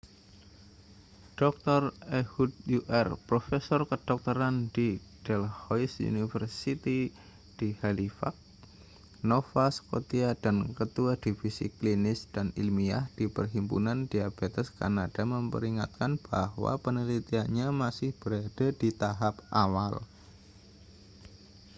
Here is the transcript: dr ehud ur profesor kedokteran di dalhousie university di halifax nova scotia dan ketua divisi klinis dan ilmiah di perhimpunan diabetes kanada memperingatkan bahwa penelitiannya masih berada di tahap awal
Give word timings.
dr 1.39 1.81
ehud 2.19 2.51
ur 2.99 3.07
profesor 3.29 3.81
kedokteran 3.91 4.55
di 4.75 4.87
dalhousie 5.25 6.05
university 6.13 6.99
di 7.61 7.69
halifax 7.85 8.33
nova 9.29 9.67
scotia 9.77 10.29
dan 10.43 10.57
ketua 10.77 11.13
divisi 11.23 11.65
klinis 11.77 12.19
dan 12.35 12.47
ilmiah 12.61 13.05
di 13.17 13.25
perhimpunan 13.35 13.99
diabetes 14.11 14.67
kanada 14.79 15.21
memperingatkan 15.33 16.11
bahwa 16.29 16.71
penelitiannya 16.85 17.67
masih 17.81 18.09
berada 18.21 18.67
di 18.81 18.89
tahap 19.01 19.35
awal 19.63 19.93